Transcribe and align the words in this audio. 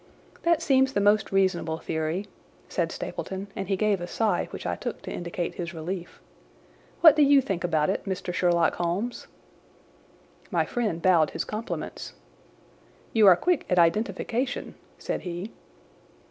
"That 0.41 0.63
seems 0.63 0.93
the 0.93 0.99
most 0.99 1.31
reasonable 1.31 1.77
theory," 1.77 2.25
said 2.69 2.91
Stapleton, 2.91 3.49
and 3.55 3.69
he 3.69 3.75
gave 3.75 4.01
a 4.01 4.07
sigh 4.07 4.47
which 4.49 4.65
I 4.65 4.75
took 4.75 5.03
to 5.03 5.11
indicate 5.11 5.53
his 5.53 5.75
relief. 5.75 6.19
"What 7.01 7.15
do 7.15 7.21
you 7.21 7.39
think 7.39 7.63
about 7.63 7.87
it, 7.87 8.05
Mr. 8.05 8.33
Sherlock 8.33 8.77
Holmes?" 8.77 9.27
My 10.49 10.65
friend 10.65 11.03
bowed 11.03 11.29
his 11.29 11.43
compliments. 11.45 12.13
"You 13.13 13.27
are 13.27 13.35
quick 13.35 13.63
at 13.69 13.77
identification," 13.77 14.73
said 14.97 15.21
he. 15.21 15.51